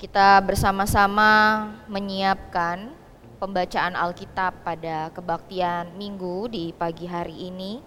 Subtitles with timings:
[0.00, 2.88] Kita bersama-sama menyiapkan
[3.36, 7.84] pembacaan Alkitab pada kebaktian Minggu di pagi hari ini.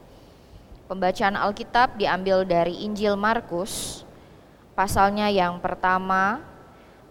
[0.86, 4.06] Pembacaan Alkitab diambil dari Injil Markus,
[4.78, 6.46] pasalnya yang pertama,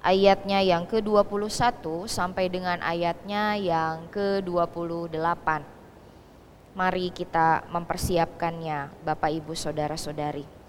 [0.06, 5.66] ayatnya yang ke-21 sampai dengan ayatnya yang ke-28.
[6.78, 10.61] Mari kita mempersiapkannya, Bapak Ibu Saudara-saudari.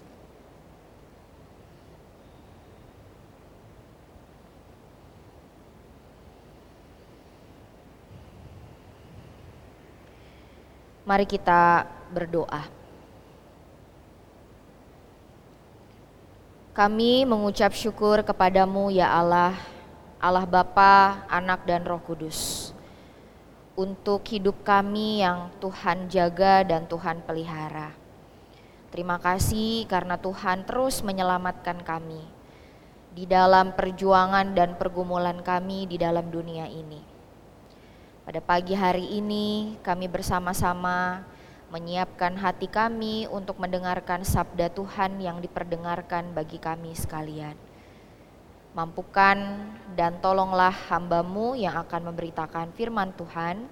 [11.04, 11.84] Mari kita
[12.16, 12.64] berdoa.
[16.72, 19.52] Kami mengucap syukur kepadamu ya Allah,
[20.16, 22.72] Allah Bapa, Anak dan Roh Kudus.
[23.76, 27.92] Untuk hidup kami yang Tuhan jaga dan Tuhan pelihara.
[28.88, 32.24] Terima kasih karena Tuhan terus menyelamatkan kami
[33.12, 37.13] di dalam perjuangan dan pergumulan kami di dalam dunia ini.
[38.24, 41.20] Pada pagi hari ini kami bersama-sama
[41.68, 47.52] menyiapkan hati kami untuk mendengarkan sabda Tuhan yang diperdengarkan bagi kami sekalian.
[48.72, 53.68] Mampukan dan tolonglah hambamu yang akan memberitakan firman Tuhan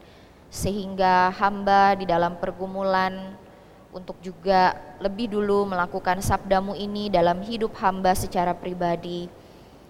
[0.53, 3.33] sehingga hamba di dalam pergumulan
[3.89, 9.33] untuk juga lebih dulu melakukan sabdamu ini dalam hidup hamba secara pribadi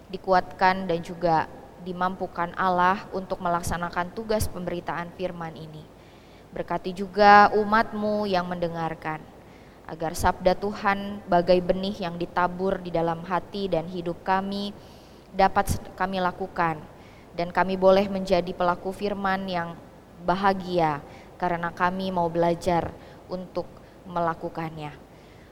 [0.07, 1.51] dikuatkan dan juga
[1.83, 5.83] dimampukan Allah untuk melaksanakan tugas pemberitaan firman ini.
[6.55, 9.19] Berkati juga umatmu yang mendengarkan,
[9.83, 14.71] agar sabda Tuhan bagai benih yang ditabur di dalam hati dan hidup kami
[15.35, 16.79] dapat kami lakukan,
[17.35, 19.75] dan kami boleh menjadi pelaku firman yang
[20.23, 21.03] bahagia
[21.35, 22.93] karena kami mau belajar
[23.27, 23.67] untuk
[24.07, 24.95] melakukannya.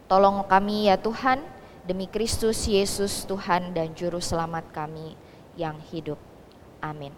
[0.05, 1.41] Tolong kami ya Tuhan,
[1.83, 5.30] demi Kristus Yesus Tuhan dan Juru Selamat kami
[5.61, 6.17] yang hidup.
[6.81, 7.13] Amin.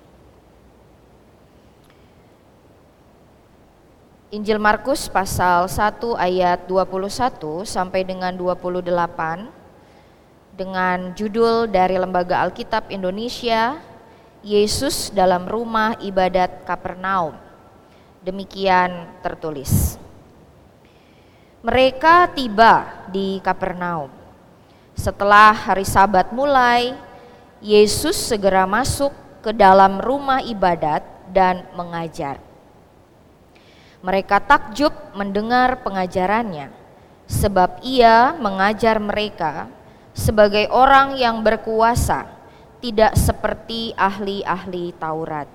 [4.34, 8.84] Injil Markus pasal 1 ayat 21 sampai dengan 28
[10.58, 13.78] dengan judul dari Lembaga Alkitab Indonesia
[14.42, 17.38] Yesus dalam rumah ibadat Kapernaum.
[18.26, 20.02] Demikian tertulis.
[21.62, 24.12] Mereka tiba di Kapernaum.
[24.98, 26.98] Setelah hari Sabat mulai,
[27.64, 31.00] Yesus segera masuk ke dalam rumah ibadat
[31.32, 32.44] dan mengajar.
[34.04, 36.76] Mereka takjub mendengar pengajarannya,
[37.24, 39.72] sebab ia mengajar mereka
[40.12, 42.28] sebagai orang yang berkuasa,
[42.84, 45.48] tidak seperti ahli-ahli Taurat.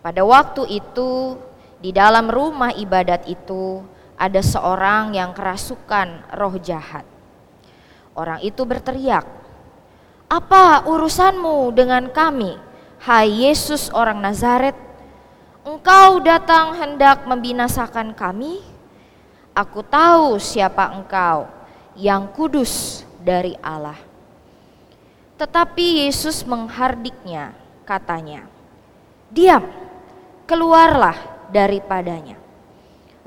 [0.00, 1.36] Pada waktu itu,
[1.76, 3.84] di dalam rumah ibadat itu
[4.16, 7.04] ada seorang yang kerasukan roh jahat.
[8.16, 9.28] Orang itu berteriak,
[10.26, 12.58] apa urusanmu dengan kami,
[13.06, 14.74] hai Yesus orang Nazaret?
[15.62, 18.62] Engkau datang hendak membinasakan kami?
[19.54, 21.46] Aku tahu siapa engkau,
[21.94, 23.98] yang kudus dari Allah.
[25.38, 27.56] Tetapi Yesus menghardiknya,
[27.86, 28.44] katanya,
[29.30, 29.64] "Diam,
[30.44, 31.16] keluarlah
[31.54, 32.36] daripadanya."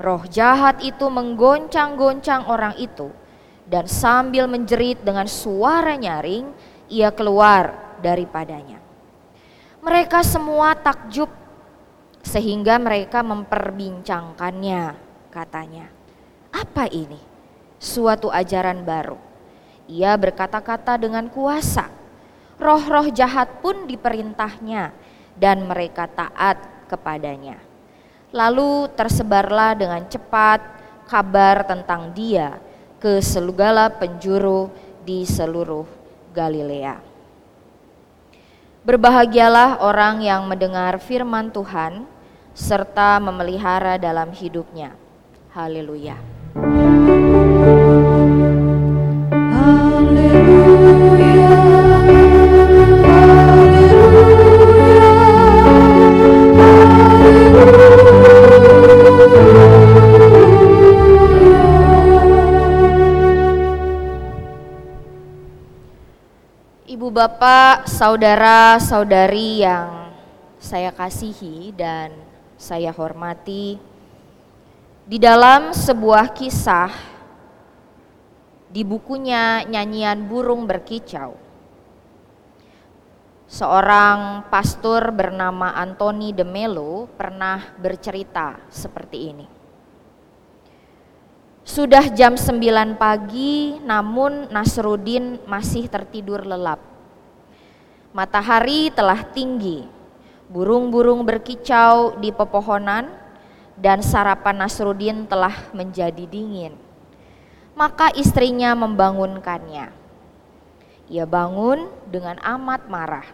[0.00, 3.12] Roh jahat itu menggoncang-goncang orang itu,
[3.68, 6.48] dan sambil menjerit dengan suara nyaring,
[6.90, 8.82] ia keluar daripadanya.
[9.80, 11.30] Mereka semua takjub
[12.20, 14.98] sehingga mereka memperbincangkannya,
[15.32, 15.88] katanya.
[16.52, 17.16] Apa ini?
[17.80, 19.16] Suatu ajaran baru.
[19.88, 21.88] Ia berkata-kata dengan kuasa.
[22.60, 24.92] Roh-roh jahat pun diperintahnya
[25.40, 26.60] dan mereka taat
[26.92, 27.56] kepadanya.
[28.36, 30.60] Lalu tersebarlah dengan cepat
[31.08, 32.60] kabar tentang dia
[33.00, 34.68] ke segala penjuru
[35.08, 35.99] di seluruh
[36.30, 37.02] Galilea.
[38.80, 42.08] Berbahagialah orang yang mendengar firman Tuhan
[42.56, 44.96] serta memelihara dalam hidupnya.
[45.52, 46.39] Haleluya.
[67.10, 70.14] Bapak, saudara-saudari yang
[70.62, 72.14] saya kasihi dan
[72.54, 73.82] saya hormati,
[75.10, 76.94] di dalam sebuah kisah
[78.70, 81.34] di bukunya Nyanyian Burung Berkicau,
[83.50, 89.46] seorang pastor bernama Anthony de Melo pernah bercerita seperti ini.
[91.66, 96.89] Sudah jam 9 pagi namun Nasruddin masih tertidur lelap
[98.10, 99.86] Matahari telah tinggi,
[100.50, 103.06] burung-burung berkicau di pepohonan,
[103.78, 106.74] dan sarapan Nasrudin telah menjadi dingin.
[107.78, 109.94] Maka istrinya membangunkannya.
[111.06, 113.28] Ia bangun dengan amat marah.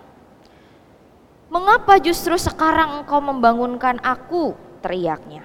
[1.48, 4.54] Mengapa justru sekarang engkau membangunkan aku?
[4.86, 5.42] teriaknya.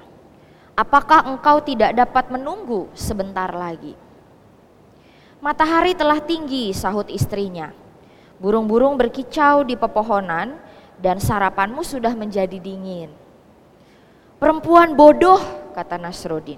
[0.77, 3.97] Apakah engkau tidak dapat menunggu sebentar lagi?
[5.41, 7.73] Matahari telah tinggi, sahut istrinya.
[8.41, 10.57] Burung-burung berkicau di pepohonan
[10.97, 13.13] dan sarapanmu sudah menjadi dingin.
[14.41, 15.38] Perempuan bodoh,
[15.77, 16.57] kata Nasruddin.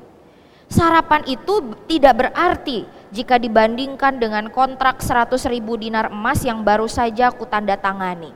[0.71, 7.35] Sarapan itu tidak berarti jika dibandingkan dengan kontrak 100 ribu dinar emas yang baru saja
[7.35, 8.31] aku tanda tangani.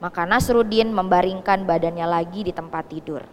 [0.00, 3.28] Maka Nasruddin membaringkan badannya lagi di tempat tidur.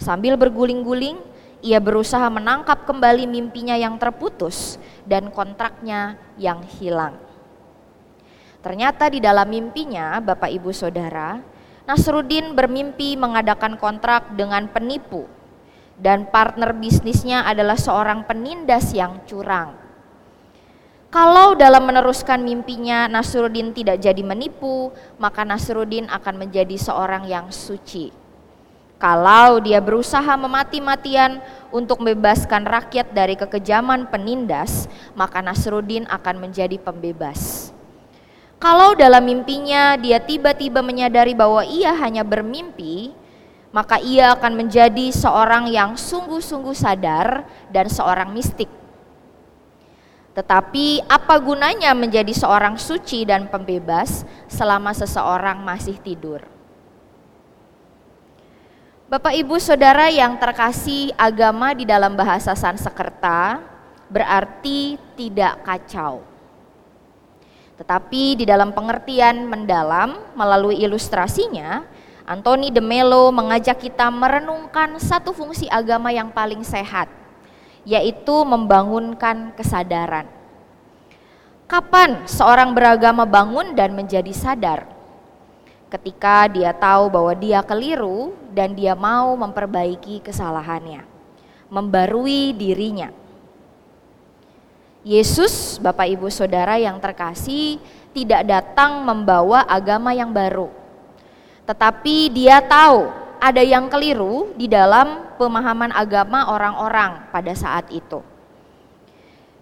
[0.00, 1.20] Sambil berguling-guling,
[1.60, 7.25] ia berusaha menangkap kembali mimpinya yang terputus dan kontraknya yang hilang.
[8.66, 11.38] Ternyata di dalam mimpinya, Bapak Ibu Saudara,
[11.86, 15.30] Nasruddin bermimpi mengadakan kontrak dengan penipu
[15.94, 19.70] dan partner bisnisnya adalah seorang penindas yang curang.
[21.14, 24.90] Kalau dalam meneruskan mimpinya Nasruddin tidak jadi menipu,
[25.22, 28.10] maka Nasruddin akan menjadi seorang yang suci.
[28.98, 31.38] Kalau dia berusaha memati-matian
[31.70, 37.75] untuk membebaskan rakyat dari kekejaman penindas, maka Nasruddin akan menjadi pembebas.
[38.56, 43.12] Kalau dalam mimpinya dia tiba-tiba menyadari bahwa ia hanya bermimpi,
[43.68, 48.72] maka ia akan menjadi seorang yang sungguh-sungguh sadar dan seorang mistik.
[50.32, 56.44] Tetapi apa gunanya menjadi seorang suci dan pembebas selama seseorang masih tidur?
[59.06, 63.60] Bapak Ibu Saudara yang terkasih agama di dalam bahasa Sanskerta
[64.08, 66.35] berarti tidak kacau.
[67.76, 71.84] Tetapi di dalam pengertian mendalam melalui ilustrasinya,
[72.24, 77.06] Anthony de Mello mengajak kita merenungkan satu fungsi agama yang paling sehat,
[77.84, 80.26] yaitu membangunkan kesadaran.
[81.68, 84.96] Kapan seorang beragama bangun dan menjadi sadar?
[85.86, 91.06] ketika dia tahu bahwa dia keliru dan dia mau memperbaiki kesalahannya,
[91.70, 93.10] membarui dirinya.
[95.06, 97.78] Yesus, Bapak Ibu Saudara yang terkasih,
[98.10, 100.66] tidak datang membawa agama yang baru,
[101.62, 103.06] tetapi dia tahu
[103.38, 108.18] ada yang keliru di dalam pemahaman agama orang-orang pada saat itu.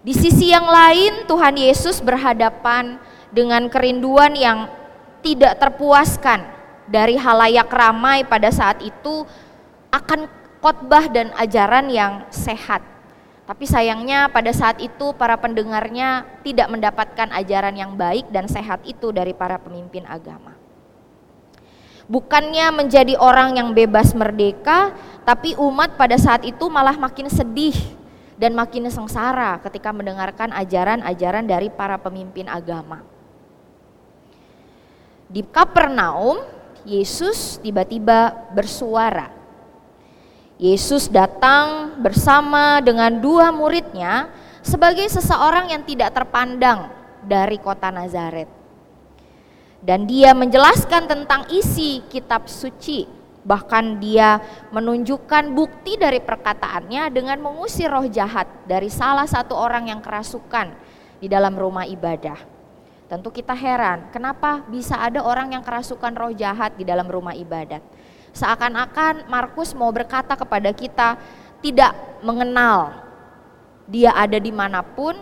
[0.01, 2.97] Di sisi yang lain, Tuhan Yesus berhadapan
[3.29, 4.65] dengan kerinduan yang
[5.21, 6.41] tidak terpuaskan
[6.89, 9.29] dari halayak ramai pada saat itu
[9.93, 10.25] akan
[10.57, 12.94] khotbah dan ajaran yang sehat.
[13.45, 19.13] Tapi sayangnya pada saat itu para pendengarnya tidak mendapatkan ajaran yang baik dan sehat itu
[19.13, 20.57] dari para pemimpin agama.
[22.09, 24.93] Bukannya menjadi orang yang bebas merdeka,
[25.25, 27.77] tapi umat pada saat itu malah makin sedih
[28.37, 33.05] dan makin sengsara ketika mendengarkan ajaran-ajaran dari para pemimpin agama.
[35.29, 36.41] Di Kapernaum,
[36.85, 39.34] Yesus tiba-tiba bersuara.
[40.55, 44.31] Yesus datang bersama dengan dua muridnya
[44.63, 46.87] sebagai seseorang yang tidak terpandang
[47.27, 48.47] dari kota Nazaret.
[49.83, 53.03] Dan dia menjelaskan tentang isi kitab suci.
[53.45, 54.41] Bahkan dia
[54.73, 60.73] menunjukkan bukti dari perkataannya dengan mengusir roh jahat dari salah satu orang yang kerasukan
[61.21, 62.41] di dalam rumah ibadah.
[63.05, 67.85] Tentu kita heran, kenapa bisa ada orang yang kerasukan roh jahat di dalam rumah ibadat.
[68.35, 71.15] Seakan-akan Markus mau berkata kepada kita,
[71.63, 73.05] tidak mengenal
[73.87, 75.15] dia ada di mana pun,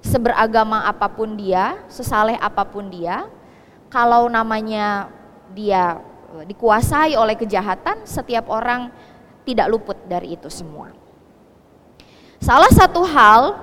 [0.00, 3.28] seberagama apa pun dia, sesaleh apa pun dia,
[3.92, 5.12] kalau namanya
[5.52, 6.00] dia
[6.32, 8.88] e, dikuasai oleh kejahatan, setiap orang
[9.44, 10.96] tidak luput dari itu semua.
[12.40, 13.60] Salah satu hal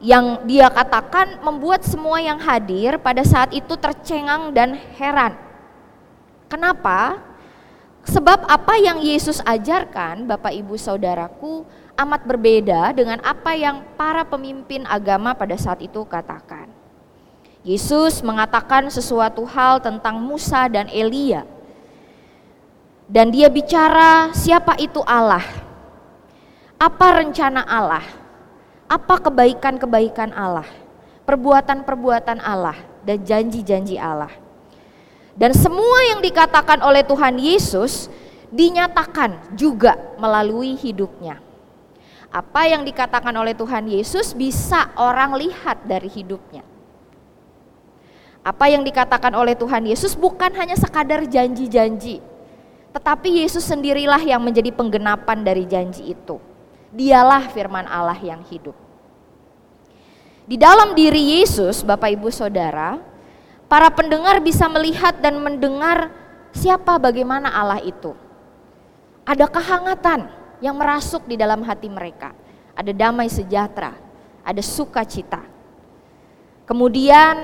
[0.00, 5.36] yang dia katakan membuat semua yang hadir pada saat itu tercengang dan heran.
[6.48, 7.29] Kenapa?
[8.08, 11.68] Sebab apa yang Yesus ajarkan, Bapak Ibu Saudaraku,
[12.00, 16.68] amat berbeda dengan apa yang para pemimpin agama pada saat itu katakan.
[17.60, 21.44] Yesus mengatakan sesuatu hal tentang Musa dan Elia.
[23.04, 25.44] Dan dia bicara siapa itu Allah.
[26.80, 28.20] Apa rencana Allah?
[28.90, 30.66] apa kebaikan-kebaikan Allah,
[31.22, 32.74] perbuatan-perbuatan Allah,
[33.06, 34.34] dan janji-janji Allah.
[35.40, 38.12] Dan semua yang dikatakan oleh Tuhan Yesus
[38.52, 41.40] dinyatakan juga melalui hidupnya.
[42.28, 46.60] Apa yang dikatakan oleh Tuhan Yesus bisa orang lihat dari hidupnya.
[48.44, 52.20] Apa yang dikatakan oleh Tuhan Yesus bukan hanya sekadar janji-janji,
[52.92, 56.36] tetapi Yesus sendirilah yang menjadi penggenapan dari janji itu.
[56.92, 58.76] Dialah firman Allah yang hidup.
[60.44, 63.09] Di dalam diri Yesus, Bapak Ibu Saudara,
[63.70, 66.10] para pendengar bisa melihat dan mendengar
[66.50, 68.18] siapa bagaimana Allah itu.
[69.22, 70.26] Ada kehangatan
[70.58, 72.34] yang merasuk di dalam hati mereka.
[72.74, 73.94] Ada damai sejahtera,
[74.42, 75.46] ada sukacita.
[76.66, 77.38] Kemudian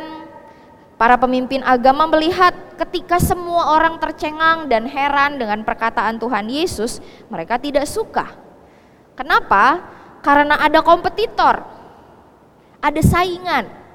[0.99, 6.99] para pemimpin agama melihat ketika semua orang tercengang dan heran dengan perkataan Tuhan Yesus,
[7.31, 8.35] mereka tidak suka.
[9.15, 9.79] Kenapa?
[10.27, 11.63] Karena ada kompetitor,
[12.83, 13.86] ada saingan.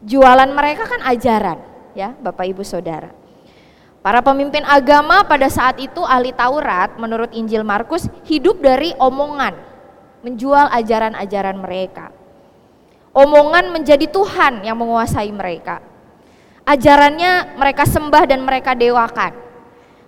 [0.00, 1.60] Jualan mereka kan ajaran,
[1.92, 3.12] ya, Bapak Ibu Saudara.
[4.00, 9.52] Para pemimpin agama pada saat itu ahli Taurat menurut Injil Markus hidup dari omongan,
[10.24, 12.08] menjual ajaran-ajaran mereka.
[13.12, 15.84] Omongan menjadi Tuhan yang menguasai mereka.
[16.64, 19.36] Ajarannya mereka sembah dan mereka dewakan.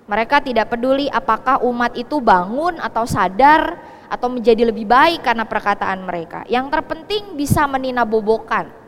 [0.08, 3.76] Mereka tidak peduli apakah umat itu bangun atau sadar
[4.08, 6.48] atau menjadi lebih baik karena perkataan mereka.
[6.48, 8.81] Yang terpenting bisa meninabobokan.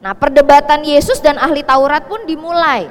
[0.00, 2.88] Nah, perdebatan Yesus dan ahli Taurat pun dimulai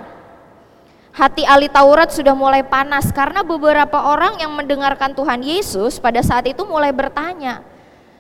[1.20, 6.48] hati ahli Taurat sudah mulai panas karena beberapa orang yang mendengarkan Tuhan Yesus pada saat
[6.48, 7.60] itu mulai bertanya,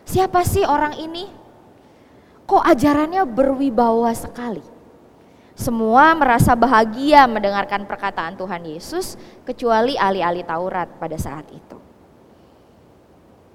[0.03, 1.31] siapa sih orang ini?
[2.43, 4.65] Kok ajarannya berwibawa sekali?
[5.55, 11.77] Semua merasa bahagia mendengarkan perkataan Tuhan Yesus kecuali ahli-ahli Taurat pada saat itu.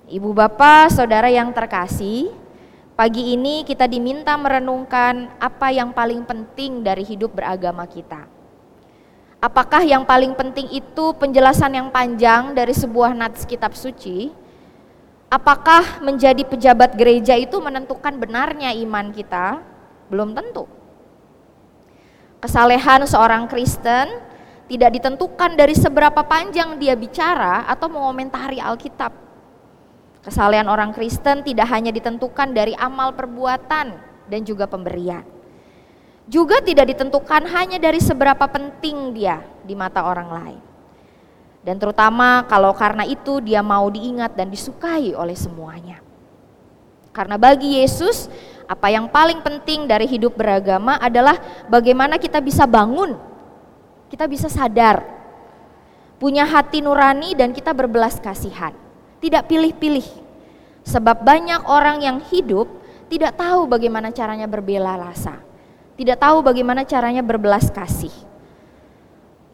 [0.04, 2.28] Ibu bapak, saudara yang terkasih,
[2.94, 8.30] pagi ini kita diminta merenungkan apa yang paling penting dari hidup beragama kita.
[9.42, 14.32] Apakah yang paling penting itu penjelasan yang panjang dari sebuah nats kitab suci?
[15.28, 19.60] Apakah menjadi pejabat gereja itu menentukan benarnya iman kita?
[20.08, 20.64] Belum tentu.
[22.40, 24.22] Kesalehan seorang Kristen
[24.64, 29.23] tidak ditentukan dari seberapa panjang dia bicara atau mengomentari Alkitab.
[30.24, 33.86] Kesalehan orang Kristen tidak hanya ditentukan dari amal perbuatan
[34.28, 35.34] dan juga pemberian
[36.24, 40.62] juga tidak ditentukan hanya dari seberapa penting dia di mata orang lain.
[41.64, 46.00] Dan terutama kalau karena itu dia mau diingat dan disukai oleh semuanya.
[47.14, 48.28] Karena bagi Yesus,
[48.68, 51.40] apa yang paling penting dari hidup beragama adalah
[51.72, 53.16] bagaimana kita bisa bangun,
[54.12, 55.00] kita bisa sadar,
[56.20, 58.83] punya hati nurani dan kita berbelas kasihan.
[59.24, 60.04] Tidak pilih-pilih.
[60.84, 62.68] Sebab banyak orang yang hidup
[63.08, 65.40] tidak tahu bagaimana caranya berbela rasa
[65.94, 68.12] tidak tahu bagaimana caranya berbelas kasih.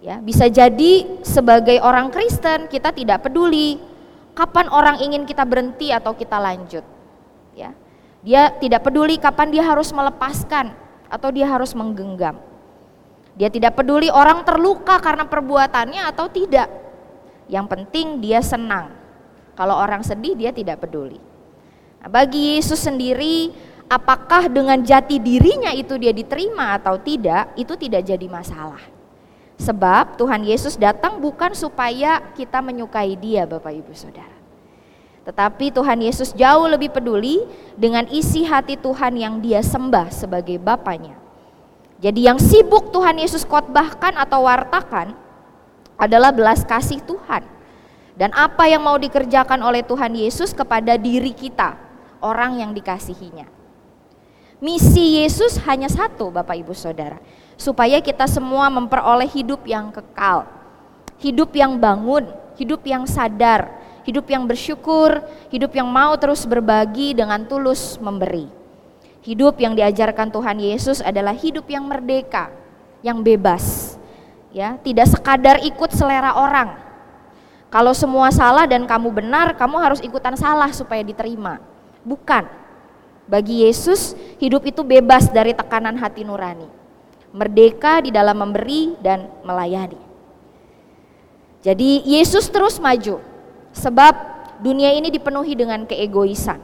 [0.01, 3.77] Ya, bisa jadi sebagai orang Kristen kita tidak peduli
[4.33, 6.85] kapan orang ingin kita berhenti atau kita lanjut.
[7.53, 7.77] Ya.
[8.25, 10.73] Dia tidak peduli kapan dia harus melepaskan
[11.13, 12.41] atau dia harus menggenggam.
[13.37, 16.69] Dia tidak peduli orang terluka karena perbuatannya atau tidak.
[17.53, 18.97] Yang penting dia senang.
[19.59, 21.19] Kalau orang sedih dia tidak peduli.
[22.01, 23.53] Nah, bagi Yesus sendiri
[23.91, 28.81] apakah dengan jati dirinya itu dia diterima atau tidak, itu tidak jadi masalah.
[29.61, 34.41] Sebab Tuhan Yesus datang bukan supaya kita menyukai dia Bapak Ibu Saudara.
[35.21, 37.45] Tetapi Tuhan Yesus jauh lebih peduli
[37.77, 41.21] dengan isi hati Tuhan yang dia sembah sebagai Bapaknya.
[42.01, 45.13] Jadi yang sibuk Tuhan Yesus khotbahkan atau wartakan
[46.01, 47.45] adalah belas kasih Tuhan.
[48.21, 51.81] Dan apa yang mau dikerjakan oleh Tuhan Yesus kepada diri kita,
[52.21, 53.49] orang yang dikasihinya.
[54.61, 57.17] Misi Yesus hanya satu Bapak Ibu Saudara.
[57.57, 60.45] Supaya kita semua memperoleh hidup yang kekal.
[61.17, 62.29] Hidup yang bangun,
[62.61, 63.73] hidup yang sadar,
[64.05, 68.53] hidup yang bersyukur, hidup yang mau terus berbagi dengan tulus memberi.
[69.25, 72.53] Hidup yang diajarkan Tuhan Yesus adalah hidup yang merdeka,
[73.01, 73.97] yang bebas.
[74.53, 76.90] Ya, tidak sekadar ikut selera orang.
[77.71, 81.63] Kalau semua salah dan kamu benar, kamu harus ikutan salah supaya diterima.
[82.03, 82.43] Bukan.
[83.31, 86.67] Bagi Yesus, hidup itu bebas dari tekanan hati nurani,
[87.31, 90.03] merdeka di dalam memberi dan melayani.
[91.63, 93.23] Jadi Yesus terus maju,
[93.71, 94.13] sebab
[94.59, 96.59] dunia ini dipenuhi dengan keegoisan.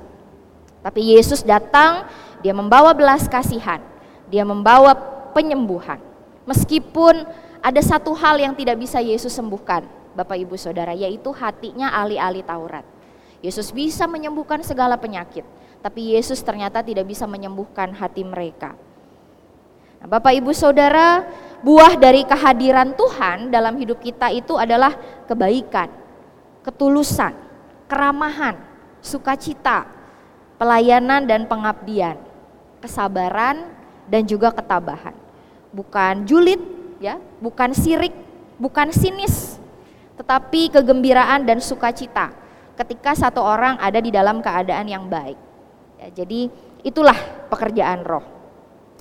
[0.83, 2.11] Tapi Yesus datang,
[2.43, 3.79] dia membawa belas kasihan,
[4.27, 4.91] dia membawa
[5.39, 6.03] penyembuhan.
[6.51, 7.31] Meskipun
[7.63, 9.87] ada satu hal yang tidak bisa Yesus sembuhkan,
[10.17, 12.89] Bapak Ibu Saudara, yaitu hatinya ahli-ahli Taurat.
[13.45, 15.45] Yesus bisa menyembuhkan segala penyakit,
[15.85, 18.73] tapi Yesus ternyata tidak bisa menyembuhkan hati mereka.
[20.01, 21.21] Nah, Bapak Ibu Saudara,
[21.61, 24.97] buah dari kehadiran Tuhan dalam hidup kita itu adalah
[25.29, 25.93] kebaikan,
[26.65, 27.37] ketulusan,
[27.85, 28.57] keramahan,
[29.05, 29.85] sukacita,
[30.57, 32.17] pelayanan dan pengabdian,
[32.81, 33.69] kesabaran,
[34.09, 35.13] dan juga ketabahan.
[35.77, 36.61] Bukan julid
[37.05, 38.15] ya, bukan sirik,
[38.57, 39.56] bukan sinis,
[40.17, 42.33] tetapi kegembiraan dan sukacita
[42.77, 45.37] ketika satu orang ada di dalam keadaan yang baik.
[45.97, 46.53] Ya, jadi
[46.85, 47.17] itulah
[47.49, 48.25] pekerjaan roh.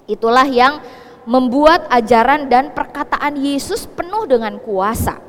[0.08, 0.80] Itulah yang
[1.26, 5.20] membuat ajaran dan perkataan Yesus penuh dengan kuasa.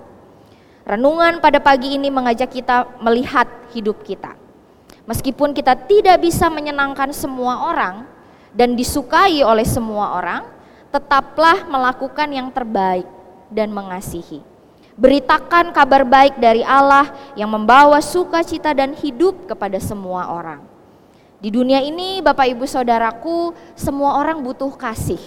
[0.87, 4.39] Renungan pada pagi ini mengajak kita melihat hidup kita.
[5.07, 8.07] Meskipun kita tidak bisa menyenangkan semua orang
[8.55, 10.43] dan disukai oleh semua orang,
[10.95, 13.07] tetaplah melakukan yang terbaik
[13.51, 14.56] dan mengasihi.
[14.97, 20.65] Beritakan kabar baik dari Allah yang membawa sukacita dan hidup kepada semua orang.
[21.37, 25.21] Di dunia ini, Bapak Ibu Saudaraku, semua orang butuh kasih,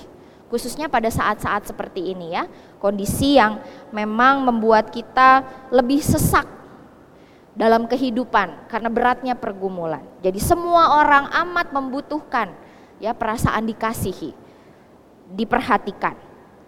[0.49, 2.49] khususnya pada saat-saat seperti ini ya,
[2.81, 3.61] kondisi yang
[3.93, 6.49] memang membuat kita lebih sesak
[7.53, 10.01] dalam kehidupan karena beratnya pergumulan.
[10.25, 12.57] Jadi semua orang amat membutuhkan
[12.97, 14.33] ya perasaan dikasihi,
[15.29, 16.17] diperhatikan.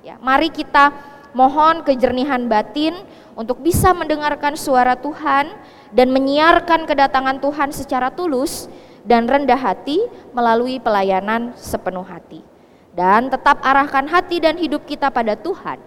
[0.05, 0.93] Ya, mari kita
[1.31, 2.95] mohon kejernihan batin
[3.35, 5.51] untuk bisa mendengarkan suara Tuhan
[5.91, 8.67] dan menyiarkan kedatangan Tuhan secara tulus
[9.07, 9.99] dan rendah hati
[10.31, 12.43] melalui pelayanan sepenuh hati.
[12.91, 15.79] Dan tetap arahkan hati dan hidup kita pada Tuhan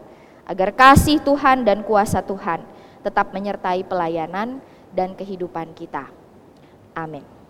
[0.48, 2.64] agar kasih Tuhan dan kuasa Tuhan
[3.04, 4.64] tetap menyertai pelayanan
[4.96, 6.08] dan kehidupan kita.
[6.96, 7.43] Amin.